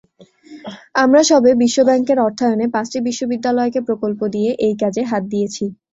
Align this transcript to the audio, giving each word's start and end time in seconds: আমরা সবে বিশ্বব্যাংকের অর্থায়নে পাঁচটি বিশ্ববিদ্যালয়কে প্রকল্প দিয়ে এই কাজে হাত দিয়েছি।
আমরা 0.95 1.21
সবে 1.29 1.51
বিশ্বব্যাংকের 1.61 2.17
অর্থায়নে 2.19 2.65
পাঁচটি 2.75 2.97
বিশ্ববিদ্যালয়কে 3.07 3.79
প্রকল্প 3.87 4.19
দিয়ে 4.27 4.51
এই 4.65 4.75
কাজে 4.81 5.01
হাত 5.05 5.23
দিয়েছি। 5.31 5.63